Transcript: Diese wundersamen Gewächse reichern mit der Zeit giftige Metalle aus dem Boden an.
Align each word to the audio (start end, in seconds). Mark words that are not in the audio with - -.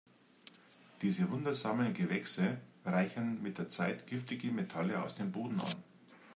Diese 1.03 1.29
wundersamen 1.29 1.93
Gewächse 1.93 2.57
reichern 2.83 3.39
mit 3.43 3.59
der 3.59 3.69
Zeit 3.69 4.07
giftige 4.07 4.47
Metalle 4.49 4.99
aus 5.03 5.13
dem 5.13 5.31
Boden 5.31 5.59
an. 5.61 5.75